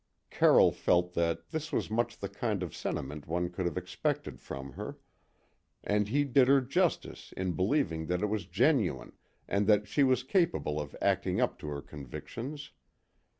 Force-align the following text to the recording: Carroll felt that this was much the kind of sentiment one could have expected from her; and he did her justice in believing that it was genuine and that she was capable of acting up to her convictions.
Carroll 0.31 0.71
felt 0.71 1.13
that 1.13 1.51
this 1.51 1.71
was 1.71 1.91
much 1.91 2.17
the 2.17 2.27
kind 2.27 2.63
of 2.63 2.75
sentiment 2.75 3.27
one 3.27 3.51
could 3.51 3.67
have 3.67 3.77
expected 3.77 4.39
from 4.41 4.71
her; 4.71 4.97
and 5.83 6.07
he 6.07 6.23
did 6.23 6.47
her 6.47 6.59
justice 6.59 7.31
in 7.37 7.51
believing 7.51 8.07
that 8.07 8.23
it 8.23 8.27
was 8.27 8.47
genuine 8.47 9.11
and 9.47 9.67
that 9.67 9.87
she 9.87 10.01
was 10.03 10.23
capable 10.23 10.81
of 10.81 10.95
acting 11.03 11.39
up 11.39 11.59
to 11.59 11.67
her 11.67 11.83
convictions. 11.83 12.71